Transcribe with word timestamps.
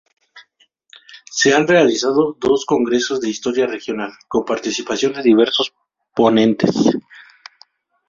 Se 1.29 1.53
han 1.53 1.67
realizado 1.67 2.35
dos 2.39 2.65
congresos 2.65 3.21
de 3.21 3.29
Historia 3.29 3.67
regional, 3.67 4.11
con 4.27 4.43
participación 4.45 5.13
de 5.13 5.21
diversos 5.21 5.75
ponentes. 6.15 6.73